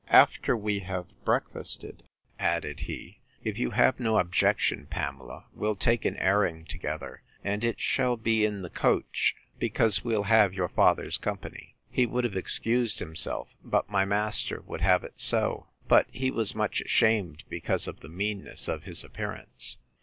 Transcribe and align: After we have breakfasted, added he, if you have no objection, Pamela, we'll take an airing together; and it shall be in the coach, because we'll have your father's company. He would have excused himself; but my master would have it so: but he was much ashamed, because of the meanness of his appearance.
After 0.09 0.57
we 0.57 0.79
have 0.79 1.05
breakfasted, 1.25 2.01
added 2.39 2.79
he, 2.79 3.19
if 3.43 3.59
you 3.59 3.69
have 3.69 3.99
no 3.99 4.17
objection, 4.17 4.87
Pamela, 4.87 5.45
we'll 5.53 5.75
take 5.75 6.05
an 6.05 6.17
airing 6.17 6.65
together; 6.65 7.21
and 7.43 7.63
it 7.63 7.79
shall 7.79 8.17
be 8.17 8.43
in 8.43 8.63
the 8.63 8.71
coach, 8.71 9.35
because 9.59 10.03
we'll 10.03 10.23
have 10.23 10.55
your 10.55 10.69
father's 10.69 11.19
company. 11.19 11.75
He 11.91 12.07
would 12.07 12.23
have 12.23 12.35
excused 12.35 12.97
himself; 12.97 13.49
but 13.63 13.91
my 13.91 14.03
master 14.03 14.61
would 14.65 14.81
have 14.81 15.03
it 15.03 15.13
so: 15.21 15.67
but 15.87 16.07
he 16.09 16.31
was 16.31 16.55
much 16.55 16.81
ashamed, 16.81 17.43
because 17.47 17.87
of 17.87 17.99
the 17.99 18.09
meanness 18.09 18.67
of 18.67 18.85
his 18.85 19.03
appearance. 19.03 19.77